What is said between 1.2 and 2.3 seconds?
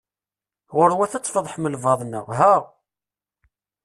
tfeḍḥem lbaḍna!